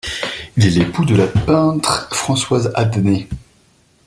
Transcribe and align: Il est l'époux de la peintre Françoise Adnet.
Il 0.57 0.65
est 0.65 0.71
l'époux 0.79 1.05
de 1.05 1.15
la 1.15 1.27
peintre 1.27 2.09
Françoise 2.11 2.71
Adnet. 2.73 3.27